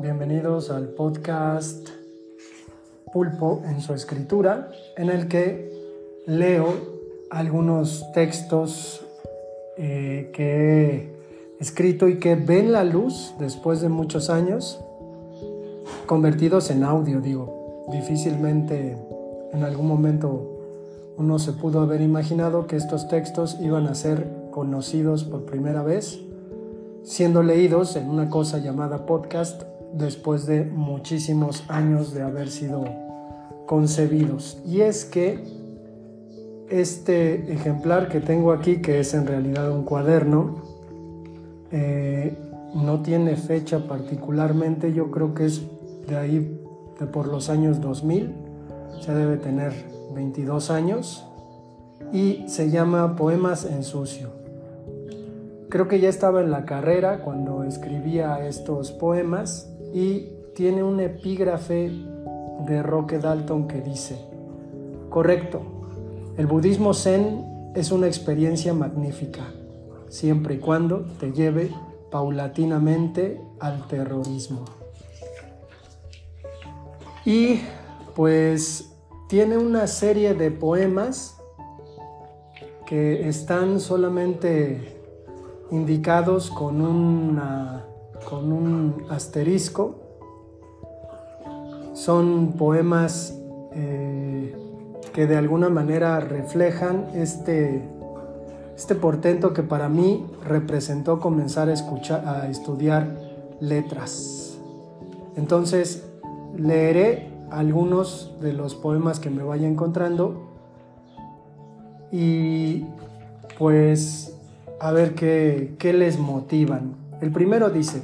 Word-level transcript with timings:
bienvenidos 0.00 0.70
al 0.70 0.88
podcast 0.88 1.90
Pulpo 3.12 3.60
en 3.66 3.82
su 3.82 3.92
escritura, 3.92 4.70
en 4.96 5.10
el 5.10 5.28
que 5.28 5.70
leo 6.26 6.72
algunos 7.30 8.10
textos 8.12 9.04
eh, 9.76 10.30
que 10.32 10.54
he 10.88 11.12
escrito 11.60 12.08
y 12.08 12.18
que 12.18 12.34
ven 12.34 12.72
la 12.72 12.82
luz 12.84 13.34
después 13.38 13.82
de 13.82 13.90
muchos 13.90 14.30
años, 14.30 14.80
convertidos 16.06 16.70
en 16.70 16.82
audio, 16.82 17.20
digo. 17.20 17.86
Difícilmente 17.92 18.96
en 19.52 19.64
algún 19.64 19.86
momento 19.86 20.60
uno 21.18 21.38
se 21.38 21.52
pudo 21.52 21.80
haber 21.80 22.00
imaginado 22.00 22.66
que 22.66 22.76
estos 22.76 23.06
textos 23.08 23.58
iban 23.60 23.86
a 23.86 23.94
ser 23.94 24.26
conocidos 24.50 25.24
por 25.24 25.44
primera 25.44 25.82
vez, 25.82 26.20
siendo 27.02 27.42
leídos 27.42 27.96
en 27.96 28.08
una 28.08 28.30
cosa 28.30 28.58
llamada 28.58 29.04
podcast 29.04 29.64
después 29.94 30.46
de 30.46 30.64
muchísimos 30.64 31.64
años 31.68 32.14
de 32.14 32.22
haber 32.22 32.50
sido 32.50 32.84
concebidos. 33.66 34.60
Y 34.64 34.80
es 34.80 35.04
que 35.04 35.44
este 36.68 37.52
ejemplar 37.52 38.08
que 38.08 38.20
tengo 38.20 38.52
aquí, 38.52 38.80
que 38.80 39.00
es 39.00 39.14
en 39.14 39.26
realidad 39.26 39.70
un 39.70 39.84
cuaderno, 39.84 40.56
eh, 41.72 42.36
no 42.74 43.00
tiene 43.02 43.36
fecha 43.36 43.86
particularmente, 43.86 44.92
yo 44.92 45.10
creo 45.10 45.34
que 45.34 45.46
es 45.46 45.62
de 46.06 46.16
ahí, 46.16 46.60
de 46.98 47.06
por 47.06 47.26
los 47.26 47.48
años 47.48 47.80
2000, 47.80 48.34
ya 49.04 49.14
debe 49.14 49.36
tener 49.36 49.72
22 50.14 50.70
años, 50.70 51.26
y 52.12 52.44
se 52.48 52.70
llama 52.70 53.16
Poemas 53.16 53.64
en 53.64 53.82
Sucio. 53.82 54.30
Creo 55.68 55.86
que 55.86 56.00
ya 56.00 56.08
estaba 56.08 56.40
en 56.40 56.50
la 56.50 56.64
carrera 56.64 57.20
cuando 57.22 57.62
escribía 57.62 58.44
estos 58.46 58.90
poemas 58.90 59.69
y 59.92 60.28
tiene 60.54 60.82
un 60.82 61.00
epígrafe 61.00 61.90
de 62.66 62.82
Roque 62.82 63.18
Dalton 63.18 63.66
que 63.66 63.80
dice, 63.80 64.18
correcto, 65.08 65.62
el 66.36 66.46
budismo 66.46 66.94
zen 66.94 67.72
es 67.74 67.92
una 67.92 68.06
experiencia 68.06 68.74
magnífica, 68.74 69.42
siempre 70.08 70.54
y 70.54 70.58
cuando 70.58 71.02
te 71.18 71.32
lleve 71.32 71.70
paulatinamente 72.10 73.40
al 73.58 73.86
terrorismo. 73.86 74.64
Y 77.24 77.60
pues 78.14 78.92
tiene 79.28 79.56
una 79.56 79.86
serie 79.86 80.34
de 80.34 80.50
poemas 80.50 81.36
que 82.86 83.28
están 83.28 83.78
solamente 83.78 85.00
indicados 85.70 86.50
con, 86.50 86.80
una, 86.80 87.84
con 88.30 88.52
un 88.52 89.06
asterisco. 89.10 89.96
Son 91.94 92.52
poemas 92.52 93.36
eh, 93.72 94.54
que 95.12 95.26
de 95.26 95.36
alguna 95.36 95.68
manera 95.68 96.20
reflejan 96.20 97.08
este, 97.14 97.82
este 98.76 98.94
portento 98.94 99.52
que 99.52 99.64
para 99.64 99.88
mí 99.88 100.24
representó 100.46 101.18
comenzar 101.18 101.68
a, 101.68 101.72
escuchar, 101.72 102.26
a 102.26 102.48
estudiar 102.48 103.08
letras. 103.58 104.56
Entonces 105.36 106.04
leeré 106.56 107.32
algunos 107.50 108.32
de 108.40 108.52
los 108.52 108.76
poemas 108.76 109.18
que 109.18 109.28
me 109.28 109.42
vaya 109.42 109.66
encontrando 109.66 110.48
y 112.12 112.86
pues 113.58 114.36
a 114.78 114.92
ver 114.92 115.16
qué, 115.16 115.74
qué 115.78 115.92
les 115.92 116.18
motivan. 116.18 116.94
El 117.20 117.32
primero 117.32 117.68
dice, 117.70 118.02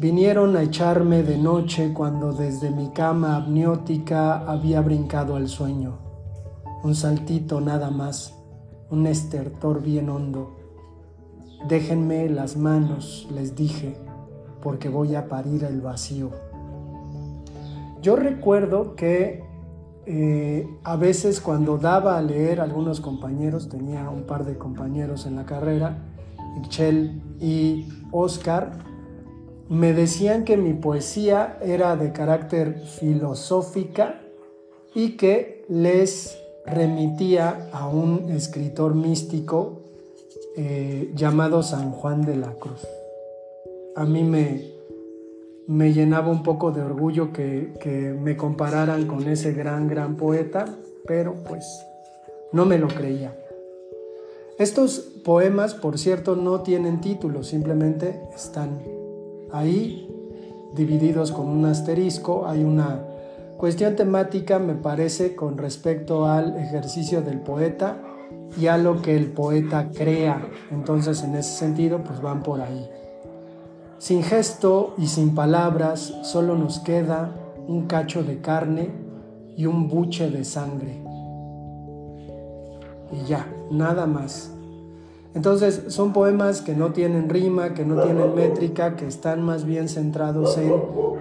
vinieron 0.00 0.56
a 0.56 0.62
echarme 0.62 1.22
de 1.22 1.36
noche 1.36 1.92
cuando 1.92 2.32
desde 2.32 2.70
mi 2.70 2.88
cama 2.88 3.36
amniótica 3.36 4.38
había 4.50 4.80
brincado 4.80 5.36
al 5.36 5.46
sueño. 5.46 5.98
Un 6.82 6.94
saltito 6.94 7.60
nada 7.60 7.90
más, 7.90 8.34
un 8.88 9.06
estertor 9.06 9.82
bien 9.82 10.08
hondo. 10.08 10.56
Déjenme 11.68 12.30
las 12.30 12.56
manos, 12.56 13.28
les 13.30 13.54
dije, 13.54 13.94
porque 14.62 14.88
voy 14.88 15.14
a 15.16 15.28
parir 15.28 15.64
el 15.64 15.82
vacío. 15.82 16.30
Yo 18.00 18.16
recuerdo 18.16 18.96
que 18.96 19.44
eh, 20.06 20.66
a 20.82 20.96
veces 20.96 21.42
cuando 21.42 21.76
daba 21.76 22.16
a 22.16 22.22
leer 22.22 22.62
algunos 22.62 23.02
compañeros, 23.02 23.68
tenía 23.68 24.08
un 24.08 24.22
par 24.22 24.46
de 24.46 24.56
compañeros 24.56 25.26
en 25.26 25.36
la 25.36 25.44
carrera, 25.44 25.98
Michelle 26.58 27.20
y 27.38 27.86
Oscar, 28.10 28.88
me 29.70 29.92
decían 29.92 30.44
que 30.44 30.56
mi 30.56 30.72
poesía 30.72 31.56
era 31.62 31.94
de 31.94 32.12
carácter 32.12 32.80
filosófica 32.80 34.20
y 34.96 35.16
que 35.16 35.64
les 35.68 36.36
remitía 36.66 37.68
a 37.72 37.86
un 37.86 38.30
escritor 38.30 38.96
místico 38.96 39.82
eh, 40.56 41.12
llamado 41.14 41.62
San 41.62 41.92
Juan 41.92 42.22
de 42.22 42.34
la 42.34 42.52
Cruz. 42.54 42.84
A 43.94 44.04
mí 44.04 44.24
me, 44.24 44.72
me 45.68 45.92
llenaba 45.92 46.32
un 46.32 46.42
poco 46.42 46.72
de 46.72 46.82
orgullo 46.82 47.32
que, 47.32 47.72
me 48.20 48.36
compararan 48.36 49.06
con 49.06 49.28
ese 49.28 49.52
gran, 49.52 49.86
gran 49.86 50.16
poeta, 50.16 50.64
pero 51.06 51.44
pues 51.44 51.64
no 52.52 52.66
me 52.66 52.76
lo 52.76 52.88
creía. 52.88 53.36
Estos 54.58 54.98
poemas, 55.24 55.74
por 55.74 55.96
cierto, 55.96 56.34
no 56.34 56.62
tienen 56.62 57.00
título, 57.00 57.44
simplemente 57.44 58.20
están 58.34 58.99
ahí 59.52 60.08
divididos 60.74 61.32
con 61.32 61.48
un 61.48 61.64
asterisco. 61.66 62.46
Hay 62.46 62.64
una 62.64 63.00
cuestión 63.56 63.96
temática, 63.96 64.58
me 64.58 64.74
parece, 64.74 65.34
con 65.34 65.58
respecto 65.58 66.26
al 66.26 66.56
ejercicio 66.56 67.22
del 67.22 67.40
poeta 67.40 68.02
y 68.58 68.66
a 68.66 68.78
lo 68.78 69.02
que 69.02 69.16
el 69.16 69.26
poeta 69.32 69.90
crea. 69.90 70.42
Entonces, 70.70 71.22
en 71.22 71.34
ese 71.36 71.56
sentido, 71.56 72.02
pues 72.02 72.20
van 72.20 72.42
por 72.42 72.60
ahí. 72.60 72.88
Sin 73.98 74.22
gesto 74.22 74.94
y 74.96 75.06
sin 75.06 75.34
palabras, 75.34 76.14
solo 76.22 76.56
nos 76.56 76.78
queda 76.78 77.34
un 77.66 77.86
cacho 77.86 78.22
de 78.24 78.40
carne 78.40 78.90
y 79.56 79.66
un 79.66 79.88
buche 79.88 80.30
de 80.30 80.44
sangre. 80.44 81.02
Y 83.12 83.26
ya, 83.26 83.46
nada 83.70 84.06
más. 84.06 84.52
Entonces 85.34 85.84
son 85.88 86.12
poemas 86.12 86.60
que 86.60 86.74
no 86.74 86.92
tienen 86.92 87.28
rima, 87.28 87.72
que 87.72 87.84
no 87.84 88.02
tienen 88.02 88.34
métrica, 88.34 88.96
que 88.96 89.06
están 89.06 89.42
más 89.42 89.64
bien 89.64 89.88
centrados 89.88 90.58
en 90.58 90.72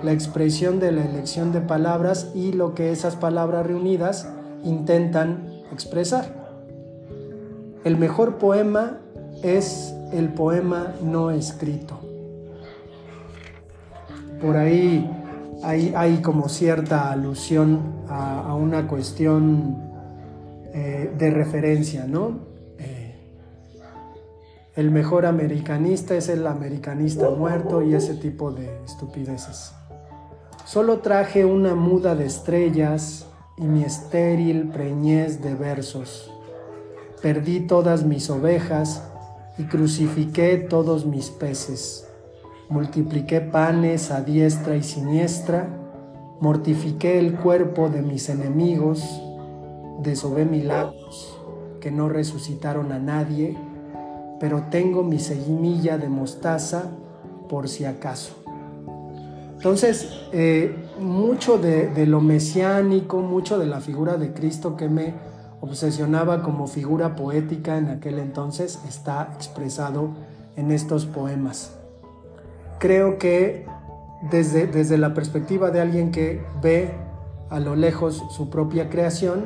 la 0.02 0.12
expresión 0.12 0.80
de 0.80 0.92
la 0.92 1.06
elección 1.06 1.52
de 1.52 1.62
palabras 1.62 2.32
y 2.34 2.54
lo 2.54 2.74
que 2.74 2.92
esas 2.92 3.16
palabras 3.16 3.68
reunidas 3.68 4.28
intentan 4.64 5.62
expresar. 5.72 6.58
El 7.84 7.98
mejor 7.98 8.38
poema 8.38 8.98
es 9.44 9.94
el 10.12 10.30
poema 10.30 10.96
no 11.04 11.30
escrito 11.30 12.10
por 14.42 14.58
ahí 14.58 15.10
hay, 15.64 16.22
como 16.22 16.48
cierta 16.48 17.12
alusión 17.12 17.80
a, 18.08 18.56
una 18.56 18.88
cuestión 18.88 19.78
eh, 20.74 21.14
de 21.18 21.32
referencia, 21.32 22.06
¿no? 22.08 22.49
El 24.80 24.92
mejor 24.92 25.26
americanista 25.26 26.16
es 26.16 26.30
el 26.30 26.48
americanista 26.48 27.30
muerto 27.30 27.84
y 27.84 27.96
ese 27.96 28.14
tipo 28.14 28.52
de 28.52 28.82
estupideces. 28.86 29.74
Solo 30.64 31.00
traje 31.00 31.44
una 31.44 31.76
muda 31.76 32.16
de 32.16 32.26
estrellas 32.26 33.26
y 33.58 33.64
mi 33.64 33.84
estéril 33.84 34.70
preñez 34.70 35.42
de 35.42 35.54
versos. 35.54 36.32
Perdí 37.22 37.60
todas 37.60 38.06
mis 38.06 38.30
ovejas 38.30 39.04
y 39.58 39.64
crucifiqué 39.64 40.56
todos 40.58 41.06
mis 41.06 41.30
peces 41.30 42.06
multipliqué 42.70 43.42
panes 43.42 44.12
a 44.12 44.22
diestra 44.22 44.76
y 44.76 44.84
siniestra, 44.84 45.68
mortifiqué 46.40 47.18
el 47.18 47.36
cuerpo 47.36 47.90
de 47.90 48.04
mis 48.04 48.30
enemigos, 48.30 49.04
desobé 50.02 50.46
milagros 50.46 51.36
que 51.82 51.90
no 51.92 52.10
resucitaron 52.10 52.92
a 52.92 53.00
nadie, 53.00 53.58
pero 54.40 54.64
tengo 54.70 55.04
mi 55.04 55.20
semilla 55.20 55.98
de 55.98 56.10
mostaza 56.10 56.92
por 57.48 57.68
si 57.68 57.86
acaso. 57.86 58.36
Entonces, 59.56 60.10
eh, 60.32 60.76
mucho 61.00 61.58
de, 61.58 61.88
de, 61.88 62.06
lo 62.06 62.22
mesiánico, 62.22 63.22
mucho 63.22 63.60
de 63.60 63.66
la 63.66 63.82
figura 63.82 64.18
de 64.18 64.34
Cristo 64.34 64.78
que 64.78 64.88
me 64.88 65.14
obsesionaba 65.62 66.42
como 66.42 66.68
figura 66.68 67.16
poética 67.16 67.78
en 67.78 67.90
aquel 67.90 68.20
entonces 68.20 68.80
está 68.88 69.34
expresado 69.36 70.12
en 70.56 70.72
estos 70.72 71.06
poemas 71.06 71.74
creo 72.80 73.20
que 73.20 73.68
desde, 74.32 74.66
desde 74.66 74.98
la 74.98 75.14
perspectiva 75.14 75.70
de 75.70 75.82
alguien 75.82 76.12
que 76.12 76.42
ve 76.62 76.92
a 77.50 77.60
lo 77.60 77.76
lejos 77.76 78.24
su 78.32 78.50
propia 78.50 78.90
creación, 78.90 79.46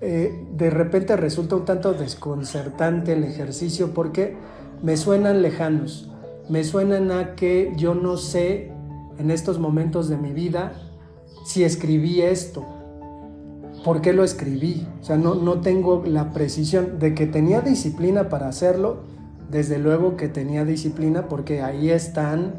eh, 0.00 0.46
de 0.56 0.70
repente 0.70 1.16
resulta 1.16 1.56
un 1.56 1.64
tanto 1.64 1.92
desconcertante 1.92 3.12
el 3.12 3.24
ejercicio 3.24 3.92
porque 3.92 4.34
me 4.82 4.96
suenan 4.96 5.42
lejanos, 5.42 6.10
me 6.48 6.64
suenan 6.64 7.10
a 7.10 7.34
que 7.34 7.72
yo 7.76 7.94
no 7.94 8.16
sé 8.16 8.72
en 9.18 9.30
estos 9.30 9.58
momentos 9.58 10.08
de 10.08 10.16
mi 10.16 10.32
vida 10.32 10.72
si 11.44 11.64
escribí 11.64 12.22
esto. 12.22 12.66
¿Por 13.84 14.00
qué 14.00 14.12
lo 14.12 14.24
escribí? 14.24 14.86
O 15.00 15.04
sea, 15.04 15.16
no, 15.16 15.34
no 15.34 15.60
tengo 15.60 16.02
la 16.06 16.32
precisión 16.32 16.98
de 16.98 17.14
que 17.14 17.26
tenía 17.26 17.60
disciplina 17.60 18.28
para 18.28 18.48
hacerlo. 18.48 19.02
Desde 19.50 19.78
luego 19.78 20.16
que 20.16 20.28
tenía 20.28 20.64
disciplina 20.64 21.28
porque 21.28 21.62
ahí 21.62 21.90
están 21.90 22.54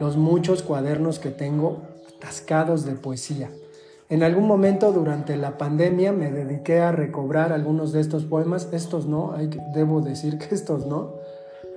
los 0.00 0.16
muchos 0.16 0.62
cuadernos 0.62 1.18
que 1.18 1.30
tengo 1.30 1.82
atascados 2.18 2.84
de 2.84 2.92
poesía. 2.92 3.50
En 4.08 4.22
algún 4.22 4.46
momento 4.46 4.92
durante 4.92 5.36
la 5.36 5.56
pandemia 5.56 6.12
me 6.12 6.30
dediqué 6.30 6.80
a 6.80 6.92
recobrar 6.92 7.52
algunos 7.52 7.92
de 7.92 8.00
estos 8.00 8.24
poemas, 8.24 8.68
estos 8.72 9.06
no, 9.06 9.32
hay, 9.32 9.48
debo 9.74 10.00
decir 10.00 10.38
que 10.38 10.46
estos 10.54 10.86
no, 10.86 11.14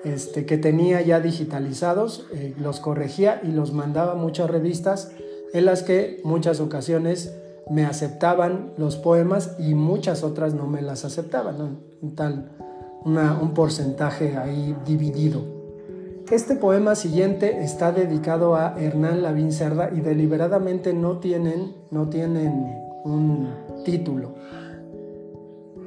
este, 0.04 0.46
que 0.46 0.58
tenía 0.58 1.02
ya 1.02 1.20
digitalizados, 1.20 2.28
eh, 2.34 2.54
los 2.60 2.80
corregía 2.80 3.42
y 3.44 3.48
los 3.48 3.74
mandaba 3.74 4.14
a 4.14 4.16
muchas 4.16 4.50
revistas 4.50 5.12
en 5.54 5.66
las 5.66 5.84
que 5.84 6.22
muchas 6.24 6.60
ocasiones 6.60 7.34
me 7.70 7.86
aceptaban 7.86 8.74
los 8.78 8.98
poemas 8.98 9.56
y 9.60 9.74
muchas 9.74 10.24
otras 10.24 10.54
no 10.54 10.68
me 10.68 10.82
las 10.82 11.04
aceptaban, 11.06 11.80
tal 12.16 12.52
un 13.08 13.54
porcentaje 13.54 14.38
ahí 14.38 14.76
dividido. 14.86 15.57
Este 16.32 16.56
poema 16.56 16.96
siguiente 16.96 17.64
está 17.64 17.94
dedicado 17.94 18.58
a 18.58 18.76
Hernán 18.78 19.24
Lavín 19.24 19.54
Cerda 19.54 19.92
y 19.96 20.02
deliberadamente 20.02 20.92
no 20.92 21.20
tienen, 21.20 21.74
no 21.90 22.10
tienen 22.10 22.76
un 23.06 23.48
título. 23.86 24.36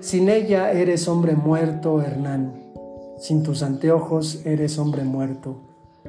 Sin 0.01 0.31
ella 0.31 0.73
eres 0.73 1.09
hombre 1.09 1.37
muerto, 1.37 2.01
Hernán. 2.01 2.55
Sin 3.19 3.43
tus 3.43 3.63
anteojos 3.63 4.47
eres 4.47 4.79
hombre 4.79 5.05
muerto. 5.05 5.61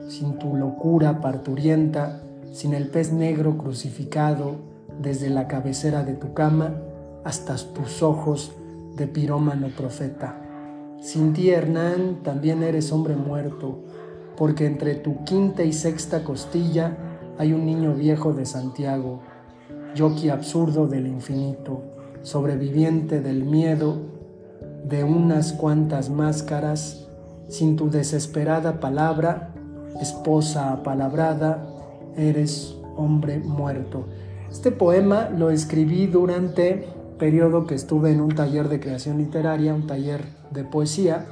Sin 0.07 0.39
tu 0.39 0.55
locura 0.55 1.19
parturienta, 1.19 2.21
sin 2.53 2.73
el 2.73 2.87
pez 2.87 3.11
negro 3.11 3.57
crucificado 3.57 4.55
desde 4.97 5.29
la 5.29 5.49
cabecera 5.49 6.03
de 6.03 6.13
tu 6.13 6.33
cama 6.33 6.77
hasta 7.25 7.57
tus 7.57 8.01
ojos 8.01 8.53
de 8.95 9.07
pirómano 9.07 9.67
profeta. 9.75 10.37
Sin 11.01 11.33
ti, 11.33 11.49
Hernán, 11.49 12.23
también 12.23 12.63
eres 12.63 12.93
hombre 12.93 13.17
muerto 13.17 13.90
porque 14.41 14.65
entre 14.65 14.95
tu 14.95 15.23
quinta 15.23 15.61
y 15.63 15.71
sexta 15.71 16.23
costilla 16.23 16.97
hay 17.37 17.53
un 17.53 17.63
niño 17.63 17.93
viejo 17.93 18.33
de 18.33 18.47
Santiago, 18.47 19.19
yoki 19.93 20.29
absurdo 20.29 20.87
del 20.87 21.05
infinito, 21.05 21.83
sobreviviente 22.23 23.21
del 23.21 23.43
miedo, 23.43 23.99
de 24.83 25.03
unas 25.03 25.53
cuantas 25.53 26.09
máscaras, 26.09 27.07
sin 27.49 27.75
tu 27.75 27.91
desesperada 27.91 28.79
palabra, 28.79 29.53
esposa 30.01 30.73
apalabrada, 30.73 31.67
eres 32.17 32.75
hombre 32.97 33.37
muerto. 33.37 34.07
Este 34.49 34.71
poema 34.71 35.29
lo 35.29 35.51
escribí 35.51 36.07
durante 36.07 36.87
periodo 37.19 37.67
que 37.67 37.75
estuve 37.75 38.11
en 38.11 38.19
un 38.19 38.33
taller 38.33 38.69
de 38.69 38.79
creación 38.79 39.19
literaria, 39.19 39.75
un 39.75 39.85
taller 39.85 40.23
de 40.49 40.63
poesía, 40.63 41.27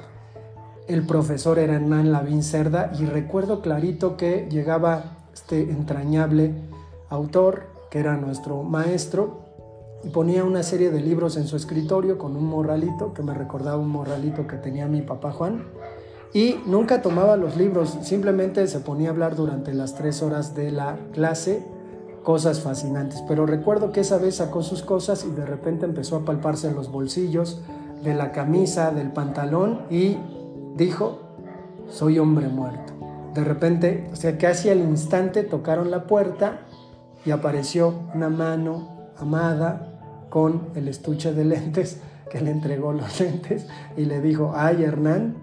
el 0.89 1.06
profesor 1.06 1.59
era 1.59 1.75
Hernán 1.75 2.12
Lavín 2.12 2.41
Cerda 2.41 2.91
y 3.00 3.06
recuerdo 3.06 3.62
clarito 3.62 4.18
que 4.18 4.47
llegaba 4.50 5.18
este 5.31 5.62
entrañable 5.62 6.51
autor, 7.09 7.68
que 7.91 8.00
era 8.00 8.18
nuestro 8.18 8.63
maestro, 8.63 9.41
y 10.03 10.09
ponía 10.09 10.44
una 10.44 10.63
serie 10.63 10.89
de 10.89 11.00
libros 11.00 11.38
en 11.38 11.45
su 11.45 11.57
escritorio 11.57 12.18
con 12.18 12.36
un 12.36 12.45
morralito, 12.45 13.13
que 13.13 13.21
me 13.21 13.36
recordaba 13.36 13.77
un 13.77 13.89
morralito 13.89 14.47
que 14.47 14.56
tenía 14.56 14.88
mi 14.88 15.01
papá 15.01 15.31
Juan, 15.31 15.63
y 16.33 16.56
nunca 16.65 17.03
tomaba 17.03 17.38
los 17.38 17.56
libros, 17.56 17.95
simplemente 18.01 18.68
se 18.68 18.80
ponía 18.80 19.09
a 19.09 19.12
hablar 19.12 19.35
durante 19.35 19.75
las 19.75 19.94
tres 19.94 20.24
horas 20.24 20.56
de 20.56 20.71
la 20.71 20.97
clase, 21.13 21.63
cosas 22.24 22.62
fascinantes. 22.62 23.24
Pero 23.27 23.45
recuerdo 23.45 23.92
que 23.92 24.00
esa 24.00 24.18
vez 24.18 24.35
sacó 24.38 24.63
sus 24.63 24.81
cosas 24.81 25.24
y 25.24 25.30
de 25.30 25.45
repente 25.45 25.85
empezó 25.85 26.15
a 26.15 26.25
palparse 26.25 26.71
los 26.71 26.92
bolsillos 26.92 27.62
de 28.03 28.15
la 28.15 28.31
camisa, 28.31 28.92
del 28.92 29.12
pantalón 29.12 29.81
y 29.89 30.18
dijo, 30.79 31.19
soy 31.89 32.17
hombre 32.17 32.47
muerto. 32.47 32.93
De 33.33 33.43
repente, 33.43 34.09
o 34.11 34.15
sea, 34.15 34.37
casi 34.37 34.69
al 34.69 34.79
instante 34.79 35.43
tocaron 35.43 35.91
la 35.91 36.07
puerta 36.07 36.61
y 37.25 37.31
apareció 37.31 37.93
una 38.15 38.29
mano 38.29 39.11
amada 39.17 40.25
con 40.29 40.69
el 40.75 40.87
estuche 40.87 41.33
de 41.33 41.45
lentes 41.45 41.99
que 42.31 42.41
le 42.41 42.51
entregó 42.51 42.93
los 42.93 43.19
lentes 43.21 43.67
y 43.97 44.05
le 44.05 44.21
dijo, 44.21 44.53
ay 44.55 44.83
Hernán, 44.83 45.35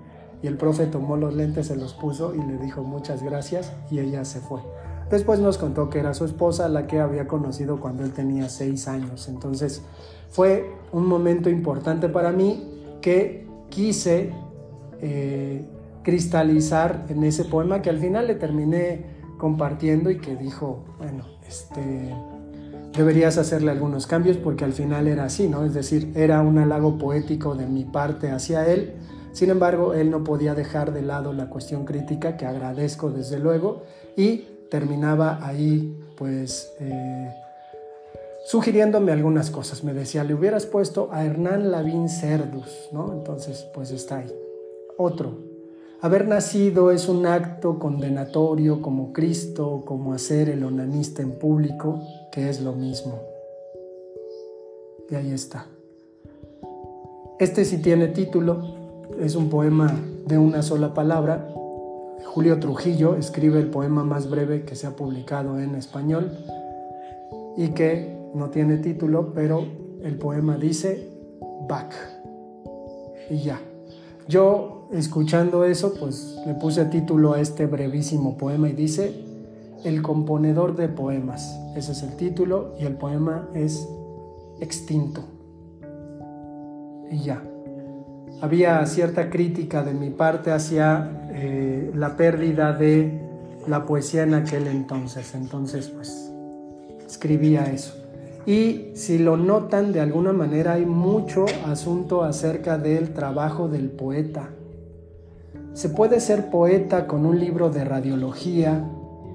y 0.42 0.46
el 0.46 0.56
profe 0.56 0.86
tomó 0.86 1.16
los 1.16 1.34
lentes, 1.34 1.66
se 1.68 1.76
los 1.76 1.94
puso 1.94 2.34
y 2.34 2.38
le 2.38 2.58
dijo 2.58 2.82
muchas 2.82 3.22
gracias 3.22 3.72
y 3.90 3.98
ella 3.98 4.24
se 4.24 4.40
fue. 4.40 4.60
Después 5.10 5.38
nos 5.38 5.58
contó 5.58 5.88
que 5.88 6.00
era 6.00 6.14
su 6.14 6.24
esposa 6.24 6.68
la 6.68 6.86
que 6.86 6.98
había 6.98 7.28
conocido 7.28 7.78
cuando 7.78 8.04
él 8.04 8.12
tenía 8.12 8.48
seis 8.48 8.88
años. 8.88 9.28
Entonces 9.28 9.82
fue 10.30 10.72
un 10.92 11.06
momento 11.06 11.48
importante 11.48 12.08
para 12.08 12.32
mí 12.32 12.98
que 13.00 13.46
quise 13.70 14.32
eh, 15.00 15.64
cristalizar 16.02 17.06
en 17.08 17.24
ese 17.24 17.44
poema 17.44 17.82
que 17.82 17.90
al 17.90 17.98
final 17.98 18.28
le 18.28 18.36
terminé 18.36 19.16
compartiendo 19.38 20.10
y 20.10 20.18
que 20.18 20.36
dijo, 20.36 20.84
bueno, 20.98 21.24
este, 21.46 22.14
deberías 22.96 23.38
hacerle 23.38 23.70
algunos 23.70 24.06
cambios 24.06 24.36
porque 24.36 24.64
al 24.64 24.72
final 24.72 25.06
era 25.06 25.24
así, 25.24 25.48
¿no? 25.48 25.64
Es 25.64 25.74
decir, 25.74 26.12
era 26.14 26.40
un 26.40 26.58
halago 26.58 26.98
poético 26.98 27.54
de 27.54 27.66
mi 27.66 27.84
parte 27.84 28.30
hacia 28.30 28.66
él. 28.66 28.94
Sin 29.32 29.50
embargo, 29.50 29.92
él 29.92 30.10
no 30.10 30.24
podía 30.24 30.54
dejar 30.54 30.92
de 30.92 31.02
lado 31.02 31.32
la 31.32 31.50
cuestión 31.50 31.84
crítica, 31.84 32.36
que 32.36 32.46
agradezco 32.46 33.10
desde 33.10 33.38
luego, 33.38 33.82
y 34.16 34.46
terminaba 34.70 35.46
ahí, 35.46 35.94
pues, 36.16 36.72
eh, 36.80 37.34
sugiriéndome 38.46 39.12
algunas 39.12 39.50
cosas. 39.50 39.84
Me 39.84 39.92
decía, 39.92 40.24
le 40.24 40.34
hubieras 40.34 40.64
puesto 40.64 41.10
a 41.12 41.24
Hernán 41.24 41.70
Lavín 41.70 42.08
Cerdus, 42.08 42.88
¿no? 42.92 43.12
Entonces, 43.12 43.66
pues 43.74 43.90
está 43.90 44.18
ahí. 44.18 44.45
Otro, 44.98 45.38
haber 46.00 46.26
nacido 46.26 46.90
es 46.90 47.08
un 47.08 47.26
acto 47.26 47.78
condenatorio 47.78 48.80
como 48.80 49.12
Cristo, 49.12 49.82
como 49.84 50.14
hacer 50.14 50.48
el 50.48 50.64
onanista 50.64 51.22
en 51.22 51.32
público, 51.32 52.00
que 52.32 52.48
es 52.48 52.62
lo 52.62 52.72
mismo. 52.72 53.20
Y 55.10 55.14
ahí 55.14 55.32
está. 55.32 55.66
Este 57.38 57.66
sí 57.66 57.82
tiene 57.82 58.08
título, 58.08 58.62
es 59.20 59.36
un 59.36 59.50
poema 59.50 59.94
de 60.26 60.38
una 60.38 60.62
sola 60.62 60.94
palabra. 60.94 61.52
Julio 62.24 62.58
Trujillo 62.58 63.16
escribe 63.16 63.60
el 63.60 63.68
poema 63.68 64.02
más 64.02 64.30
breve 64.30 64.64
que 64.64 64.74
se 64.74 64.86
ha 64.86 64.96
publicado 64.96 65.60
en 65.60 65.74
español 65.74 66.30
y 67.56 67.68
que 67.68 68.16
no 68.34 68.48
tiene 68.48 68.78
título, 68.78 69.32
pero 69.34 69.64
el 70.02 70.16
poema 70.16 70.56
dice 70.56 71.10
Back. 71.68 71.94
Y 73.28 73.42
ya. 73.42 73.60
Yo 74.28 74.75
escuchando 74.92 75.64
eso, 75.64 75.94
pues 75.94 76.38
le 76.46 76.54
puse 76.54 76.84
título 76.86 77.34
a 77.34 77.40
este 77.40 77.66
brevísimo 77.66 78.36
poema 78.36 78.68
y 78.68 78.72
dice, 78.72 79.24
El 79.84 80.02
componedor 80.02 80.76
de 80.76 80.88
poemas. 80.88 81.58
Ese 81.76 81.92
es 81.92 82.02
el 82.02 82.16
título 82.16 82.74
y 82.78 82.84
el 82.84 82.94
poema 82.94 83.48
es 83.54 83.88
Extinto. 84.60 85.22
Y 87.10 87.18
ya. 87.18 87.42
Había 88.40 88.84
cierta 88.86 89.30
crítica 89.30 89.82
de 89.82 89.94
mi 89.94 90.10
parte 90.10 90.50
hacia 90.50 91.28
eh, 91.30 91.90
la 91.94 92.16
pérdida 92.16 92.72
de 92.72 93.22
la 93.66 93.84
poesía 93.86 94.24
en 94.24 94.34
aquel 94.34 94.66
entonces. 94.66 95.34
Entonces, 95.34 95.88
pues, 95.88 96.32
escribía 97.06 97.72
eso. 97.72 97.94
Y 98.46 98.92
si 98.94 99.18
lo 99.18 99.36
notan, 99.36 99.92
de 99.92 100.00
alguna 100.00 100.32
manera 100.32 100.74
hay 100.74 100.86
mucho 100.86 101.46
asunto 101.66 102.22
acerca 102.22 102.78
del 102.78 103.12
trabajo 103.12 103.68
del 103.68 103.90
poeta 103.90 104.50
se 105.76 105.90
puede 105.90 106.20
ser 106.20 106.48
poeta 106.48 107.06
con 107.06 107.26
un 107.26 107.38
libro 107.38 107.68
de 107.68 107.84
radiología, 107.84 108.82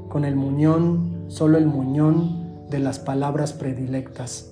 con 0.09 0.25
el 0.25 0.35
muñón, 0.35 1.25
solo 1.27 1.59
el 1.59 1.67
muñón 1.67 2.65
de 2.67 2.79
las 2.79 2.97
palabras 2.97 3.53
predilectas. 3.53 4.49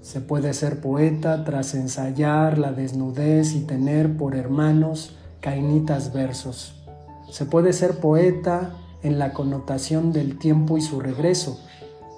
Se 0.00 0.22
puede 0.22 0.54
ser 0.54 0.80
poeta 0.80 1.44
tras 1.44 1.74
ensayar 1.74 2.56
la 2.56 2.72
desnudez 2.72 3.54
y 3.54 3.60
tener 3.60 4.16
por 4.16 4.34
hermanos 4.36 5.18
cainitas 5.40 6.14
versos. 6.14 6.82
Se 7.30 7.44
puede 7.44 7.74
ser 7.74 7.98
poeta 8.00 8.70
en 9.02 9.18
la 9.18 9.34
connotación 9.34 10.14
del 10.14 10.38
tiempo 10.38 10.78
y 10.78 10.80
su 10.80 10.98
regreso. 10.98 11.60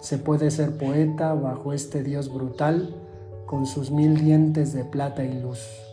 Se 0.03 0.19
puede 0.19 0.53
ser 0.53 0.79
poeta 0.79 1.35
bajo 1.35 1.73
este 1.73 2.05
Dios 2.05 2.33
brutal 2.33 2.95
con 3.47 3.67
sus 3.67 3.91
mil 3.91 4.21
dientes 4.21 4.73
de 4.73 4.85
plata 4.85 5.25
y 5.25 5.43
luz. 5.43 5.90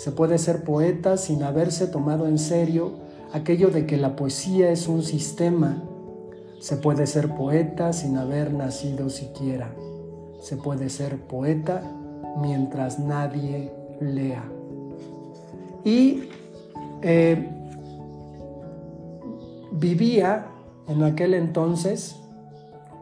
Se 0.00 0.12
puede 0.12 0.38
ser 0.38 0.64
poeta 0.64 1.18
sin 1.18 1.42
haberse 1.42 1.86
tomado 1.86 2.26
en 2.26 2.38
serio 2.38 2.92
aquello 3.34 3.68
de 3.68 3.84
que 3.84 3.98
la 3.98 4.16
poesía 4.16 4.70
es 4.70 4.88
un 4.88 5.02
sistema. 5.02 5.82
Se 6.58 6.78
puede 6.78 7.06
ser 7.06 7.34
poeta 7.34 7.92
sin 7.92 8.16
haber 8.16 8.54
nacido 8.54 9.10
siquiera. 9.10 9.74
Se 10.40 10.56
puede 10.56 10.88
ser 10.88 11.18
poeta 11.18 11.82
mientras 12.40 12.98
nadie 12.98 13.74
lea. 14.00 14.42
Y 15.84 16.30
eh, 17.02 17.50
vivía 19.70 20.46
en 20.88 21.02
aquel 21.02 21.34
entonces 21.34 22.16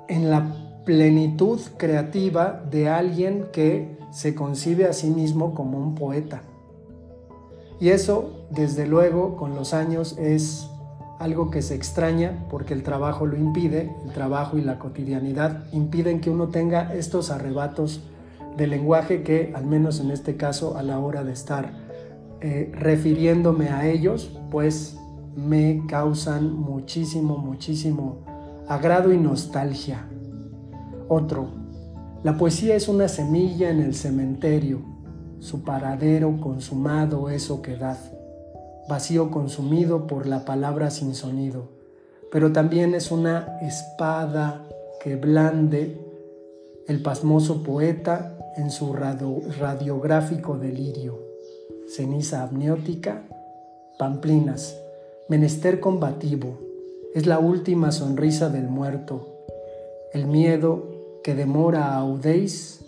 en 0.08 0.30
la 0.30 0.82
plenitud 0.84 1.60
creativa 1.76 2.60
de 2.68 2.88
alguien 2.88 3.46
que 3.52 3.96
se 4.10 4.34
concibe 4.34 4.86
a 4.86 4.92
sí 4.92 5.10
mismo 5.10 5.54
como 5.54 5.78
un 5.78 5.94
poeta. 5.94 6.42
Y 7.80 7.90
eso, 7.90 8.46
desde 8.50 8.86
luego, 8.86 9.36
con 9.36 9.54
los 9.54 9.72
años 9.74 10.16
es 10.18 10.68
algo 11.18 11.50
que 11.50 11.62
se 11.62 11.74
extraña 11.74 12.46
porque 12.50 12.74
el 12.74 12.82
trabajo 12.82 13.26
lo 13.26 13.36
impide, 13.36 13.94
el 14.04 14.12
trabajo 14.12 14.56
y 14.56 14.62
la 14.62 14.78
cotidianidad 14.78 15.64
impiden 15.72 16.20
que 16.20 16.30
uno 16.30 16.48
tenga 16.48 16.94
estos 16.94 17.30
arrebatos 17.30 18.02
de 18.56 18.66
lenguaje 18.66 19.22
que, 19.22 19.52
al 19.54 19.66
menos 19.66 20.00
en 20.00 20.10
este 20.10 20.36
caso, 20.36 20.76
a 20.76 20.82
la 20.82 20.98
hora 20.98 21.24
de 21.24 21.32
estar 21.32 21.72
eh, 22.40 22.70
refiriéndome 22.74 23.68
a 23.68 23.86
ellos, 23.88 24.30
pues 24.50 24.96
me 25.36 25.82
causan 25.88 26.52
muchísimo, 26.52 27.38
muchísimo 27.38 28.18
agrado 28.68 29.12
y 29.12 29.18
nostalgia. 29.18 30.06
Otro, 31.08 31.48
la 32.22 32.36
poesía 32.36 32.74
es 32.74 32.88
una 32.88 33.08
semilla 33.08 33.70
en 33.70 33.80
el 33.80 33.94
cementerio, 33.94 34.80
su 35.40 35.62
paradero 35.62 36.40
consumado 36.40 37.30
es 37.30 37.50
oquedad, 37.50 37.98
vacío 38.88 39.30
consumido 39.30 40.06
por 40.06 40.26
la 40.26 40.44
palabra 40.44 40.90
sin 40.90 41.14
sonido, 41.14 41.68
pero 42.32 42.52
también 42.52 42.94
es 42.94 43.10
una 43.10 43.58
espada 43.62 44.66
que 45.02 45.16
blande 45.16 46.00
el 46.86 47.02
pasmoso 47.02 47.62
poeta 47.62 48.36
en 48.56 48.70
su 48.70 48.92
radiográfico 48.92 50.58
delirio. 50.58 51.18
Ceniza 51.88 52.42
amniótica, 52.42 53.22
pamplinas, 53.98 54.76
menester 55.28 55.80
combativo, 55.80 56.58
es 57.14 57.26
la 57.26 57.38
última 57.38 57.92
sonrisa 57.92 58.48
del 58.50 58.68
muerto, 58.68 59.44
el 60.12 60.26
miedo 60.26 61.20
que 61.22 61.34
demora 61.34 61.86
a 61.86 61.96
Audéis, 61.98 62.80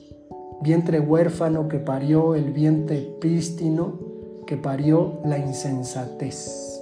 vientre 0.63 1.01
huérfano 1.01 1.69
que 1.69 1.79
parió 1.79 2.35
el 2.35 2.53
vientre 2.53 3.17
prístino 3.21 3.99
que 4.47 4.57
parió 4.57 5.21
la 5.25 5.39
insensatez. 5.39 6.81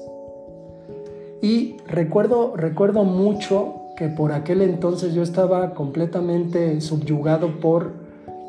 Y 1.41 1.77
recuerdo, 1.87 2.55
recuerdo 2.57 3.05
mucho 3.05 3.75
que 3.97 4.09
por 4.09 4.33
aquel 4.33 4.63
entonces 4.63 5.15
yo 5.15 5.23
estaba 5.23 5.75
completamente 5.75 6.81
subyugado 6.81 7.61
por 7.61 7.93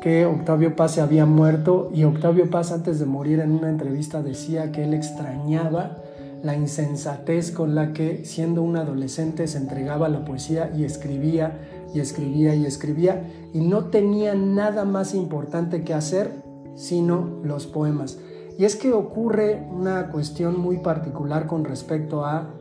que 0.00 0.24
Octavio 0.24 0.74
Paz 0.74 0.92
se 0.92 1.00
había 1.02 1.26
muerto 1.26 1.90
y 1.94 2.04
Octavio 2.04 2.48
Paz 2.50 2.72
antes 2.72 2.98
de 2.98 3.06
morir 3.06 3.40
en 3.40 3.52
una 3.52 3.68
entrevista 3.68 4.22
decía 4.22 4.72
que 4.72 4.84
él 4.84 4.94
extrañaba 4.94 5.98
la 6.42 6.56
insensatez 6.56 7.50
con 7.50 7.74
la 7.74 7.92
que 7.92 8.24
siendo 8.24 8.62
un 8.62 8.76
adolescente 8.76 9.46
se 9.46 9.58
entregaba 9.58 10.06
a 10.06 10.08
la 10.08 10.24
poesía 10.24 10.72
y 10.74 10.84
escribía 10.84 11.58
y 11.94 12.00
escribía 12.00 12.54
y 12.54 12.66
escribía 12.66 13.30
y 13.52 13.60
no 13.60 13.86
tenía 13.86 14.34
nada 14.34 14.84
más 14.84 15.14
importante 15.14 15.84
que 15.84 15.94
hacer 15.94 16.42
sino 16.74 17.40
los 17.42 17.66
poemas. 17.66 18.18
Y 18.58 18.64
es 18.64 18.76
que 18.76 18.92
ocurre 18.92 19.66
una 19.70 20.10
cuestión 20.10 20.58
muy 20.58 20.78
particular 20.78 21.46
con 21.46 21.64
respecto 21.64 22.24
a 22.24 22.54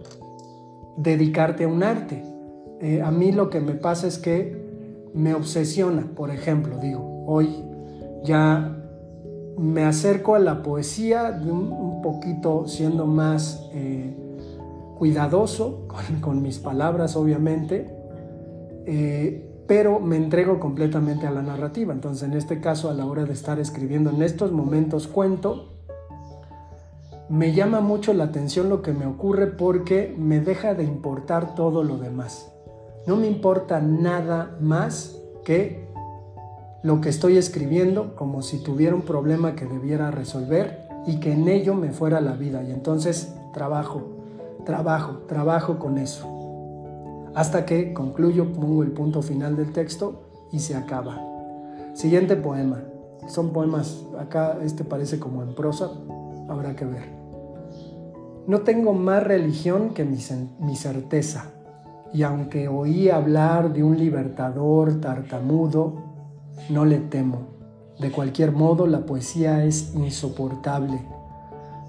dedicarte 0.98 1.64
a 1.64 1.68
un 1.68 1.84
arte. 1.84 2.24
Eh, 2.82 3.02
a 3.02 3.12
mí 3.12 3.32
lo 3.32 3.50
que 3.50 3.60
me 3.60 3.74
pasa 3.74 4.08
es 4.08 4.18
que 4.18 5.10
me 5.14 5.34
obsesiona, 5.34 6.12
por 6.16 6.32
ejemplo, 6.32 6.78
digo, 6.78 7.26
hoy 7.28 7.64
ya 8.24 8.76
me 9.58 9.84
acerco 9.84 10.36
a 10.36 10.40
la 10.40 10.64
poesía 10.64 11.42
un, 11.46 12.02
poquito 12.02 12.66
siendo 12.66 13.06
más 13.06 13.70
eh, 13.74 14.16
cuidadoso 14.98 15.86
con, 16.22 16.42
mis 16.42 16.60
palabras, 16.60 17.16
obviamente, 17.18 17.94
eh, 18.86 19.46
pero 19.68 20.00
me 20.00 20.18
entrego 20.18 20.60
completamente 20.60 21.28
a 21.28 21.32
la 21.32 21.42
narrativa. 21.42 21.94
Entonces, 21.94 22.24
en 22.24 22.34
este 22.34 22.60
caso, 22.60 22.90
a 22.90 22.94
la 22.94 23.06
hora 23.06 23.26
de 23.26 23.34
estar 23.34 23.60
escribiendo 23.60 24.10
en 24.10 24.22
estos 24.24 24.52
momentos 24.52 25.08
cuento, 25.08 25.80
me 27.30 27.54
llama 27.54 27.80
mucho 27.80 28.14
la 28.14 28.24
atención 28.24 28.70
lo 28.70 28.82
que 28.82 28.92
me 28.92 29.06
ocurre 29.06 29.46
porque 29.46 30.16
me 30.18 30.40
deja 30.40 30.74
de 30.74 30.84
importar 30.84 31.54
todo 31.54 31.84
lo 31.84 31.98
demás. 31.98 32.52
No 33.06 33.16
me 33.16 33.28
importa 33.28 33.80
nada 33.80 34.58
más 34.60 35.22
que 35.46 35.88
lo 36.82 37.02
que 37.02 37.10
estoy 37.10 37.38
escribiendo 37.38 38.16
como 38.16 38.42
si 38.42 38.64
tuviera 38.64 38.96
un 38.96 39.04
problema 39.04 39.56
que 39.56 39.66
debiera 39.66 40.10
resolver 40.10 40.88
y 41.06 41.20
que 41.20 41.34
en 41.34 41.48
ello 41.48 41.76
me 41.76 41.92
fuera 41.92 42.22
la 42.22 42.34
vida. 42.34 42.64
Y 42.64 42.72
entonces 42.72 43.36
trabajo, 43.54 44.02
trabajo, 44.66 45.20
trabajo 45.28 45.78
con 45.78 46.00
eso. 46.00 46.39
Hasta 47.36 47.66
que 47.66 47.94
concluyo, 47.94 48.52
pongo 48.54 48.84
el 48.84 48.92
punto 48.92 49.22
final 49.22 49.56
del 49.56 49.72
texto 49.72 50.48
y 50.52 50.60
se 50.60 50.76
acaba. 50.76 51.20
Siguiente 51.94 52.36
poema. 52.36 52.84
Son 53.28 53.52
poemas, 53.52 54.06
acá 54.18 54.58
este 54.64 54.84
parece 54.84 55.20
como 55.20 55.44
en 55.44 55.54
prosa, 55.54 55.92
habrá 56.48 56.76
que 56.76 56.86
ver. 56.86 57.04
No 58.48 58.62
tengo 58.62 58.94
más 58.94 59.24
religión 59.24 59.94
que 59.94 60.06
mi, 60.06 60.18
mi 60.60 60.76
certeza, 60.76 61.52
y 62.12 62.24
aunque 62.24 62.68
oí 62.68 63.10
hablar 63.10 63.72
de 63.74 63.84
un 63.84 63.98
libertador 63.98 65.00
tartamudo, 65.00 65.96
no 66.70 66.86
le 66.86 66.98
temo. 66.98 67.60
De 68.00 68.12
cualquier 68.12 68.52
modo, 68.52 68.88
la 68.88 69.06
poesía 69.06 69.64
es 69.66 69.94
insoportable. 69.94 71.06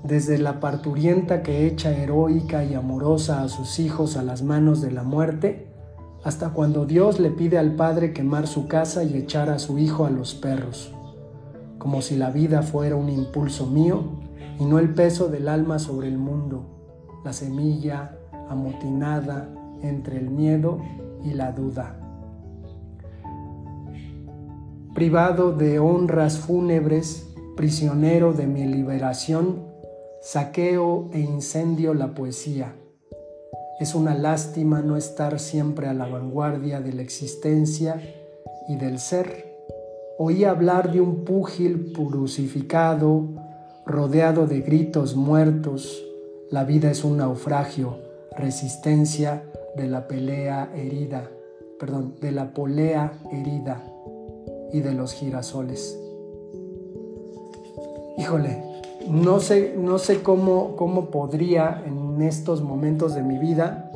Desde 0.05 0.39
la 0.39 0.61
parturienta 0.61 1.43
que 1.43 1.67
echa 1.67 1.91
heroica 1.93 2.65
y 2.65 2.75
amorosa 2.75 3.43
a 3.43 3.49
sus 3.49 3.79
hijos 3.79 4.17
a 4.17 4.23
las 4.23 4.43
manos 4.43 4.81
de 4.81 4.91
la 4.91 5.03
muerte, 5.03 5.69
hasta 6.25 6.51
cuando 6.51 6.87
Dios 6.87 7.21
le 7.21 7.31
pide 7.31 7.59
al 7.59 7.77
Padre 7.77 8.13
quemar 8.13 8.47
su 8.47 8.67
casa 8.67 9.05
y 9.05 9.17
echar 9.17 9.51
a 9.51 9.59
su 9.59 9.79
hijo 9.79 10.05
a 10.05 10.11
los 10.11 10.35
perros, 10.35 10.95
como 11.79 12.03
si 12.03 12.17
la 12.17 12.31
vida 12.31 12.63
fuera 12.63 12.97
un 12.97 13.09
impulso 13.09 13.67
mío 13.67 14.21
y 14.59 14.65
no 14.65 14.79
el 14.79 14.93
peso 14.95 15.29
del 15.29 15.49
alma 15.49 15.79
sobre 15.79 16.09
el 16.09 16.19
mundo, 16.19 16.65
la 17.25 17.33
semilla 17.33 18.17
amotinada 18.49 19.49
entre 19.83 20.19
el 20.19 20.31
miedo 20.31 20.79
y 21.25 21.33
la 21.33 21.53
duda. 21.53 21.97
Privado 24.95 25.53
de 25.53 25.79
honras 25.79 26.39
fúnebres, 26.39 27.33
prisionero 27.57 28.33
de 28.33 28.47
mi 28.47 28.67
liberación, 28.67 29.70
saqueo 30.21 31.09
e 31.13 31.21
incendio 31.21 31.95
la 31.95 32.15
poesía. 32.15 32.75
Es 33.81 33.95
una 33.95 34.15
lástima 34.15 34.83
no 34.83 34.99
estar 34.99 35.41
siempre 35.41 35.89
a 35.89 35.95
la 35.95 36.07
vanguardia 36.07 36.81
de 36.81 36.93
la 36.93 37.01
existencia 37.01 38.01
y 38.69 38.77
del 38.77 38.99
ser. 38.99 39.57
Oí 40.19 40.45
hablar 40.45 40.93
de 40.93 41.01
un 41.01 41.25
púgil 41.25 41.95
crucificado, 41.95 43.25
rodeado 43.87 44.47
de 44.47 44.61
gritos 44.61 45.17
muertos. 45.17 46.05
La 46.51 46.65
vida 46.65 46.91
es 46.91 47.03
un 47.03 47.17
naufragio, 47.17 47.97
resistencia 48.37 49.45
de 49.75 49.89
la 49.89 50.07
pelea 50.07 50.71
herida, 50.75 51.31
perdón, 51.79 52.17
de 52.21 52.33
la 52.33 52.53
polea 52.53 53.13
herida 53.33 53.83
y 54.71 54.81
de 54.81 54.93
los 54.93 55.15
girasoles. 55.15 55.99
Híjole, 58.19 58.70
no 59.09 59.41
sé, 59.41 59.75
no 59.79 59.99
sé 59.99 60.23
cómo, 60.23 60.77
cómo 60.77 61.11
podría 61.11 61.83
en 61.87 62.23
estos 62.23 62.63
momentos 62.63 63.15
de 63.15 63.23
mi 63.23 63.39
vida 63.39 63.91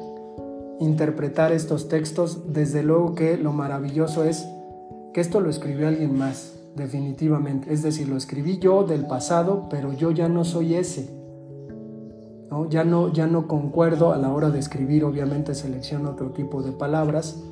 interpretar 0.80 1.52
estos 1.52 1.88
textos. 1.88 2.52
Desde 2.52 2.82
luego 2.82 3.14
que 3.14 3.36
lo 3.36 3.52
maravilloso 3.52 4.24
es 4.24 4.46
que 5.12 5.20
esto 5.20 5.40
lo 5.40 5.50
escribió 5.50 5.88
alguien 5.88 6.16
más, 6.16 6.54
definitivamente. 6.74 7.72
Es 7.72 7.82
decir, 7.82 8.08
lo 8.08 8.16
escribí 8.16 8.58
yo 8.58 8.84
del 8.84 9.06
pasado, 9.06 9.68
pero 9.70 9.92
yo 9.92 10.10
ya 10.10 10.28
no 10.28 10.44
soy 10.44 10.74
ese. 10.74 11.08
¿no? 12.50 12.68
Ya, 12.68 12.84
no, 12.84 13.12
ya 13.12 13.26
no 13.26 13.46
concuerdo 13.46 14.12
a 14.12 14.18
la 14.18 14.32
hora 14.32 14.50
de 14.50 14.58
escribir, 14.58 15.04
obviamente 15.04 15.54
selecciono 15.54 16.10
otro 16.10 16.30
tipo 16.30 16.62
de 16.62 16.72
palabras. 16.72 17.42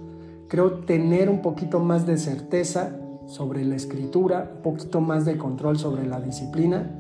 Creo 0.48 0.80
tener 0.80 1.30
un 1.30 1.40
poquito 1.40 1.78
más 1.78 2.06
de 2.06 2.18
certeza 2.18 2.96
sobre 3.26 3.64
la 3.64 3.76
escritura, 3.76 4.52
un 4.56 4.62
poquito 4.62 5.00
más 5.00 5.24
de 5.24 5.38
control 5.38 5.78
sobre 5.78 6.06
la 6.06 6.20
disciplina, 6.20 6.98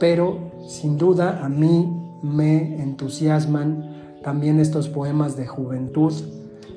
pero 0.00 0.50
sin 0.66 0.98
duda 0.98 1.44
a 1.44 1.48
mí 1.48 1.96
me 2.22 2.82
entusiasman 2.82 4.18
también 4.24 4.58
estos 4.58 4.88
poemas 4.88 5.36
de 5.36 5.46
juventud 5.46 6.12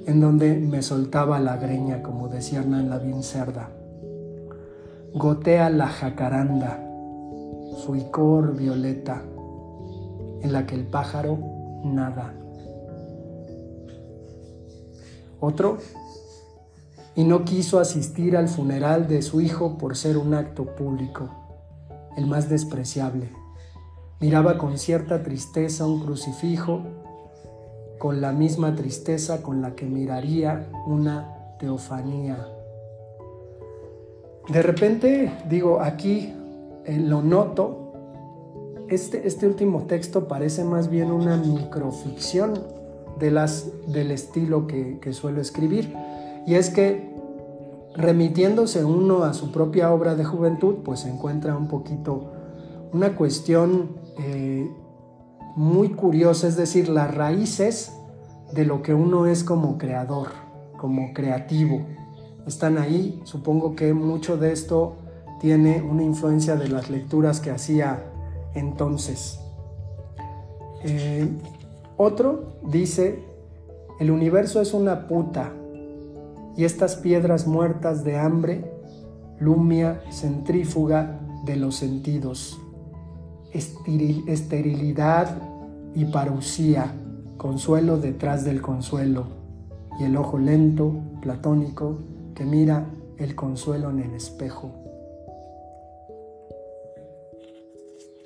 en 0.06 0.20
donde 0.20 0.56
me 0.56 0.82
soltaba 0.82 1.40
la 1.40 1.58
greña, 1.58 2.04
como 2.04 2.28
decía 2.28 2.60
Hernán 2.60 2.90
Lavín 2.90 3.24
Cerda. 3.24 3.70
Gotea 5.14 5.70
la 5.70 5.88
jacaranda, 5.88 6.80
su 7.84 7.96
icor 7.96 8.56
violeta, 8.56 9.24
en 10.42 10.52
la 10.52 10.68
que 10.68 10.76
el 10.76 10.86
pájaro 10.86 11.40
nada. 11.86 12.34
Otro 15.40 15.78
y 17.16 17.24
no 17.24 17.46
quiso 17.46 17.80
asistir 17.80 18.36
al 18.36 18.48
funeral 18.48 19.08
de 19.08 19.22
su 19.22 19.40
hijo 19.40 19.78
por 19.78 19.96
ser 19.96 20.18
un 20.18 20.34
acto 20.34 20.66
público, 20.66 21.30
el 22.18 22.26
más 22.28 22.50
despreciable. 22.50 23.30
Miraba 24.20 24.58
con 24.58 24.78
cierta 24.78 25.24
tristeza 25.24 25.86
un 25.86 26.02
crucifijo 26.02 26.82
con 28.00 28.20
la 28.20 28.32
misma 28.34 28.76
tristeza 28.76 29.42
con 29.42 29.62
la 29.62 29.76
que 29.76 29.86
miraría 29.86 30.70
una 30.86 31.56
teofanía. 31.58 32.48
De 34.50 34.62
repente, 34.62 35.32
digo, 35.50 35.80
aquí 35.80 36.34
eh, 36.86 36.98
lo 37.00 37.22
noto, 37.22 37.94
este, 38.90 39.26
este 39.26 39.48
último 39.48 39.84
texto 39.84 40.28
parece 40.28 40.66
más 40.66 40.90
bien 40.90 41.12
una 41.12 41.38
microficción 41.38 42.60
de 43.20 43.32
las, 43.32 43.72
del 43.88 44.12
estilo 44.12 44.68
que, 44.68 45.00
que 45.00 45.14
suelo 45.14 45.40
escribir. 45.40 45.96
Y 46.46 46.56
es 46.56 46.70
que 46.70 47.14
remitiéndose 47.96 48.84
uno 48.84 49.24
a 49.24 49.34
su 49.34 49.52
propia 49.52 49.92
obra 49.92 50.16
de 50.16 50.24
juventud, 50.24 50.78
pues 50.84 51.02
se 51.02 51.10
encuentra 51.10 51.56
un 51.56 51.68
poquito 51.68 52.32
una 52.92 53.16
cuestión 53.16 53.98
eh, 54.20 54.70
muy 55.56 55.90
curiosa, 55.90 56.48
es 56.48 56.56
decir, 56.56 56.90
las 56.90 57.14
raíces 57.14 57.94
de 58.54 58.66
lo 58.66 58.82
que 58.82 58.94
uno 58.94 59.28
es 59.28 59.44
como 59.44 59.78
creador, 59.78 60.30
como 60.78 61.14
creativo. 61.14 61.82
Están 62.46 62.78
ahí, 62.78 63.22
supongo 63.24 63.76
que 63.76 63.94
mucho 63.94 64.38
de 64.38 64.52
esto 64.52 64.96
tiene 65.40 65.82
una 65.82 66.04
influencia 66.04 66.56
de 66.56 66.70
las 66.70 66.90
lecturas 66.90 67.40
que 67.40 67.52
hacía 67.52 68.04
entonces. 68.54 69.40
Eh, 70.84 71.28
otro 71.98 72.60
dice, 72.64 73.24
el 74.00 74.12
universo 74.12 74.62
es 74.62 74.74
una 74.74 75.08
puta 75.08 75.54
y 76.56 76.66
estas 76.66 76.96
piedras 76.96 77.48
muertas 77.48 78.04
de 78.04 78.18
hambre, 78.18 78.72
lumia 79.40 80.02
centrífuga 80.12 81.20
de 81.46 81.56
los 81.58 81.76
sentidos, 81.76 82.60
esterilidad 83.52 85.38
y 85.96 86.06
parucía, 86.06 86.94
consuelo 87.38 87.98
detrás 87.98 88.44
del 88.44 88.62
consuelo, 88.62 89.26
y 90.00 90.06
el 90.06 90.16
ojo 90.18 90.38
lento, 90.38 90.94
platónico, 91.22 91.98
que 92.36 92.46
mira 92.46 92.86
el 93.18 93.36
consuelo 93.36 93.90
en 93.90 94.00
el 94.00 94.14
espejo. 94.14 94.72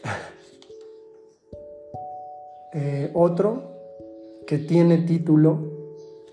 Eh, 2.73 3.11
otro 3.15 3.71
que 4.45 4.59
tiene 4.59 4.99
título 4.99 5.76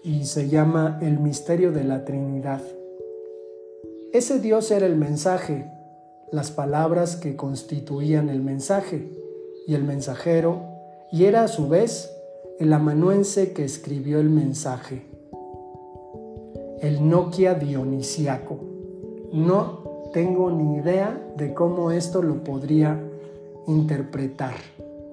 y 0.04 0.26
se 0.26 0.50
llama 0.50 0.98
El 1.00 1.18
misterio 1.18 1.72
de 1.72 1.82
la 1.82 2.04
Trinidad. 2.04 2.60
Ese 4.12 4.38
Dios 4.38 4.70
era 4.70 4.84
el 4.84 4.96
mensaje, 4.96 5.72
las 6.30 6.50
palabras 6.50 7.16
que 7.16 7.36
constituían 7.36 8.28
el 8.28 8.42
mensaje 8.42 9.08
y 9.66 9.74
el 9.74 9.82
mensajero, 9.82 10.60
y 11.10 11.24
era 11.24 11.44
a 11.44 11.48
su 11.48 11.68
vez 11.68 12.14
el 12.60 12.72
amanuense 12.74 13.54
que 13.54 13.64
escribió 13.64 14.20
el 14.20 14.28
mensaje, 14.28 15.06
el 16.82 17.08
Nokia 17.08 17.54
dionisiaco. 17.54 18.58
No 19.32 20.10
tengo 20.12 20.50
ni 20.50 20.76
idea 20.76 21.18
de 21.38 21.54
cómo 21.54 21.90
esto 21.92 22.20
lo 22.20 22.44
podría 22.44 23.00
interpretar. 23.66 24.54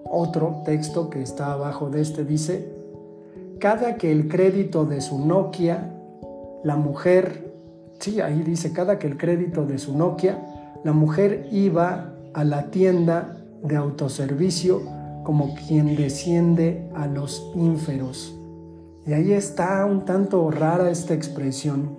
Otro 0.04 0.64
texto 0.66 1.10
que 1.10 1.22
está 1.22 1.54
abajo 1.54 1.90
de 1.90 2.02
este 2.02 2.26
dice, 2.26 2.81
cada 3.62 3.96
que 3.96 4.12
el 4.12 4.28
crédito 4.28 4.86
de 4.86 5.02
su 5.02 5.24
Nokia, 5.24 5.94
la 6.64 6.76
mujer, 6.76 7.54
sí, 8.00 8.20
ahí 8.20 8.42
dice, 8.42 8.74
cada 8.74 8.98
que 8.98 9.06
el 9.06 9.18
crédito 9.18 9.66
de 9.68 9.78
su 9.78 9.96
Nokia, 9.96 10.44
la 10.84 10.94
mujer 10.94 11.48
iba 11.52 12.12
a 12.34 12.44
la 12.44 12.72
tienda 12.72 13.38
de 13.64 13.76
autoservicio 13.76 14.82
como 15.24 15.54
quien 15.54 15.96
desciende 15.96 16.90
a 16.96 17.06
los 17.06 17.52
ínferos. 17.56 18.36
Y 19.06 19.14
ahí 19.14 19.32
está 19.32 19.86
un 19.86 20.06
tanto 20.06 20.50
rara 20.50 20.90
esta 20.90 21.14
expresión. 21.14 21.96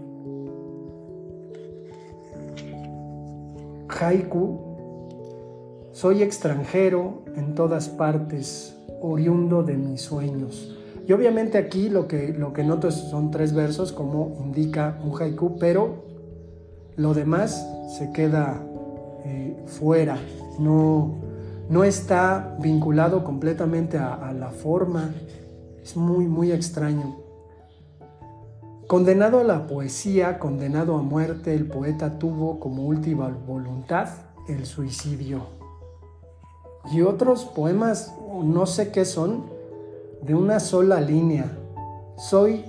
Haiku, 3.89 4.59
soy 5.93 6.25
extranjero 6.25 7.23
en 7.37 7.55
todas 7.55 7.89
partes, 7.89 8.77
oriundo 9.01 9.63
de 9.63 9.77
mis 9.77 10.01
sueños. 10.03 10.82
Y 11.07 11.12
obviamente 11.12 11.59
aquí 11.59 11.88
lo 11.88 12.07
que, 12.07 12.33
lo 12.33 12.53
que 12.53 12.62
noto 12.62 12.91
son 12.91 13.31
tres 13.31 13.53
versos 13.53 13.93
como 13.93 14.38
indica 14.45 14.99
un 15.05 15.21
haiku, 15.21 15.57
pero 15.59 16.05
lo 16.97 17.15
demás 17.15 17.67
se 17.99 18.12
queda 18.12 18.62
eh, 19.25 19.57
fuera, 19.67 20.19
no, 20.59 21.15
no 21.69 21.85
está 21.85 22.57
vinculado 22.61 23.25
completamente 23.25 23.99
a, 23.99 24.15
a 24.15 24.33
la 24.33 24.51
forma, 24.51 25.12
es 25.83 25.97
muy, 25.97 26.27
muy 26.27 26.53
extraño. 26.53 27.17
Condenado 28.87 29.41
a 29.41 29.45
la 29.45 29.67
poesía, 29.67 30.38
condenado 30.38 30.97
a 30.97 31.03
muerte, 31.03 31.55
el 31.55 31.67
poeta 31.67 32.19
tuvo 32.19 32.61
como 32.61 32.85
última 32.85 33.29
voluntad 33.29 34.09
el 34.49 34.67
suicidio. 34.67 35.41
Y 36.93 37.03
otros 37.03 37.45
poemas, 37.45 38.12
no 38.45 38.67
sé 38.67 38.91
qué 38.91 39.05
son, 39.05 39.45
de 40.23 40.35
una 40.35 40.61
sola 40.61 41.01
línea. 41.01 41.51
Soy 42.17 42.65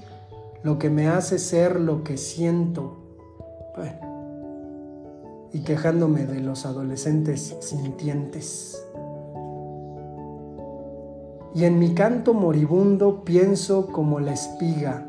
lo 0.63 0.79
que 0.79 0.89
me 0.89 1.07
hace 1.07 1.37
ser 1.37 1.79
lo 1.79 2.03
que 2.03 2.17
siento. 2.17 2.99
y 5.55 5.59
quejándome 5.59 6.25
de 6.25 6.41
los 6.41 6.65
adolescentes 6.65 7.55
sintientes. 7.59 8.83
Y 11.53 11.65
en 11.65 11.77
mi 11.77 11.93
canto 11.93 12.33
moribundo 12.33 13.23
pienso 13.23 13.85
como 13.85 14.19
la 14.19 14.33
espiga. 14.33 15.07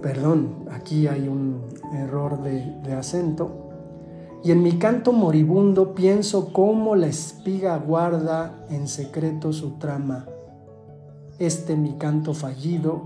Perdón, 0.00 0.64
aquí 0.70 1.06
hay 1.06 1.28
un 1.28 1.66
error 1.92 2.42
de, 2.42 2.94
acento 2.94 3.50
y 4.42 4.52
en 4.52 4.62
mi 4.62 4.78
canto 4.78 5.12
moribundo 5.12 5.94
pienso 5.94 6.50
cómo 6.54 6.96
la 6.96 7.08
espiga 7.08 7.76
guarda 7.76 8.64
en 8.70 8.88
secreto 8.88 9.52
su 9.52 9.72
trama 9.72 10.26
este 11.38 11.76
mi 11.76 11.94
canto 11.94 12.34
fallido, 12.34 13.02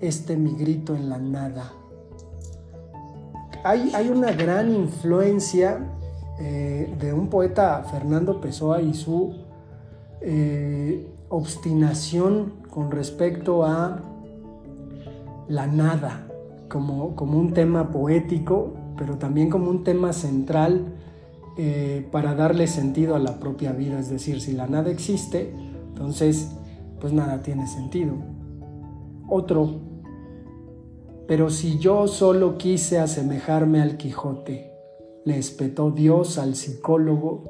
este 0.00 0.36
mi 0.36 0.52
grito 0.52 0.94
en 0.94 1.08
la 1.08 1.18
nada. 1.18 1.72
Hay, 3.64 3.90
hay 3.94 4.08
una 4.08 4.32
gran 4.32 4.72
influencia 4.72 5.80
eh, 6.38 6.94
de 7.00 7.12
un 7.12 7.28
poeta, 7.28 7.82
Fernando 7.90 8.40
Pessoa, 8.40 8.82
y 8.82 8.94
su 8.94 9.34
eh, 10.20 11.08
obstinación 11.28 12.52
con 12.70 12.90
respecto 12.90 13.64
a 13.64 14.02
la 15.48 15.66
nada, 15.66 16.26
como, 16.68 17.16
como, 17.16 17.38
un 17.38 17.54
tema 17.54 17.90
poético, 17.90 18.74
pero 18.98 19.16
también 19.16 19.48
como 19.48 19.70
un 19.70 19.82
tema 19.82 20.12
central 20.12 20.94
eh, 21.56 22.06
para 22.12 22.34
darle 22.34 22.66
sentido 22.66 23.16
a 23.16 23.18
la 23.18 23.40
propia 23.40 23.72
vida. 23.72 23.98
Es 23.98 24.10
decir, 24.10 24.40
si 24.40 24.52
la 24.52 24.66
nada 24.66 24.90
existe, 24.90 25.54
entonces 25.88 26.50
pues 27.00 27.12
nada 27.12 27.42
tiene 27.42 27.66
sentido. 27.66 28.14
Otro, 29.28 29.80
pero 31.26 31.50
si 31.50 31.78
yo 31.78 32.06
solo 32.06 32.56
quise 32.56 32.98
asemejarme 32.98 33.80
al 33.80 33.96
Quijote, 33.96 34.72
le 35.24 35.38
espetó 35.38 35.90
Dios 35.90 36.38
al 36.38 36.54
psicólogo, 36.54 37.42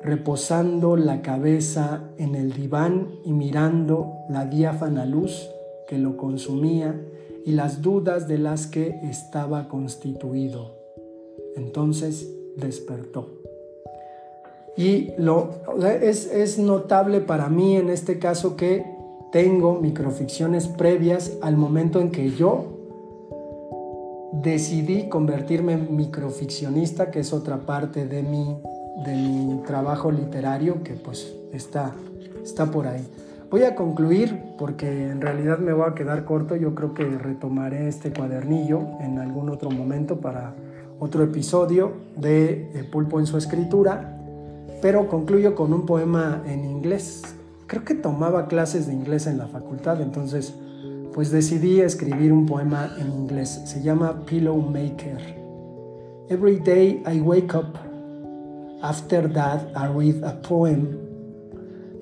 reposando 0.00 0.96
la 0.96 1.22
cabeza 1.22 2.04
en 2.18 2.36
el 2.36 2.52
diván 2.52 3.08
y 3.24 3.32
mirando 3.32 4.12
la 4.28 4.44
diáfana 4.46 5.04
luz 5.04 5.50
que 5.88 5.98
lo 5.98 6.16
consumía 6.16 7.00
y 7.44 7.52
las 7.52 7.82
dudas 7.82 8.28
de 8.28 8.38
las 8.38 8.68
que 8.68 9.00
estaba 9.02 9.68
constituido. 9.68 10.76
Entonces 11.56 12.32
despertó. 12.56 13.35
Y 14.76 15.12
lo, 15.16 15.50
es, 16.02 16.30
es 16.30 16.58
notable 16.58 17.20
para 17.20 17.48
mí 17.48 17.76
en 17.76 17.88
este 17.88 18.18
caso 18.18 18.56
que 18.56 18.84
tengo 19.32 19.80
microficciones 19.80 20.68
previas 20.68 21.32
al 21.40 21.56
momento 21.56 22.00
en 22.00 22.10
que 22.10 22.30
yo 22.30 22.76
decidí 24.32 25.08
convertirme 25.08 25.72
en 25.74 25.96
microficcionista, 25.96 27.10
que 27.10 27.20
es 27.20 27.32
otra 27.32 27.58
parte 27.58 28.06
de 28.06 28.22
mi, 28.22 28.58
de 29.04 29.14
mi 29.14 29.62
trabajo 29.66 30.10
literario 30.10 30.82
que 30.82 30.92
pues 30.92 31.34
está, 31.52 31.94
está 32.44 32.66
por 32.70 32.86
ahí. 32.86 33.06
Voy 33.50 33.62
a 33.62 33.74
concluir 33.74 34.42
porque 34.58 35.08
en 35.08 35.20
realidad 35.20 35.58
me 35.58 35.72
voy 35.72 35.88
a 35.88 35.94
quedar 35.94 36.24
corto, 36.24 36.56
yo 36.56 36.74
creo 36.74 36.92
que 36.92 37.04
retomaré 37.04 37.88
este 37.88 38.12
cuadernillo 38.12 38.82
en 39.00 39.18
algún 39.18 39.48
otro 39.48 39.70
momento 39.70 40.16
para 40.20 40.54
otro 40.98 41.22
episodio 41.22 41.92
de 42.16 42.86
Pulpo 42.90 43.20
en 43.20 43.26
su 43.26 43.38
escritura 43.38 44.15
pero 44.80 45.08
concluyo 45.08 45.54
con 45.54 45.72
un 45.72 45.86
poema 45.86 46.42
en 46.46 46.64
inglés. 46.64 47.22
Creo 47.66 47.84
que 47.84 47.94
tomaba 47.94 48.46
clases 48.46 48.86
de 48.86 48.92
inglés 48.92 49.26
en 49.26 49.38
la 49.38 49.46
facultad, 49.46 50.00
entonces 50.00 50.54
pues 51.12 51.30
decidí 51.30 51.80
escribir 51.80 52.32
un 52.32 52.46
poema 52.46 52.90
en 52.98 53.12
inglés. 53.12 53.60
Se 53.64 53.82
llama 53.82 54.24
Pillow 54.26 54.56
Maker. 54.56 55.18
Every 56.28 56.58
day 56.60 57.02
I 57.06 57.20
wake 57.20 57.54
up. 57.54 57.78
After 58.82 59.32
that 59.32 59.70
I 59.74 59.86
read 59.86 60.22
a 60.22 60.40
poem. 60.42 61.06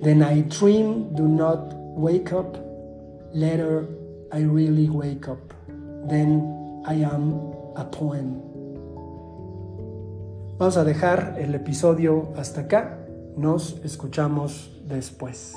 Then 0.03 0.23
I 0.23 0.43
dream 0.43 1.15
do 1.15 1.27
not 1.27 1.73
wake 1.97 2.33
up, 2.33 2.59
later 3.33 3.87
I 4.31 4.41
really 4.41 4.91
wake 4.91 5.29
up, 5.29 5.55
then 6.11 6.83
I 6.85 6.95
am 6.95 7.55
a 7.77 7.85
poem. 7.85 8.54
Vamos 10.57 10.77
a 10.77 10.85
dejar 10.85 11.35
el 11.39 11.53
episodio 11.57 12.33
hasta 12.37 12.63
acá, 12.63 12.99
nos 13.37 13.85
escuchamos 13.85 14.81
después. 14.87 15.57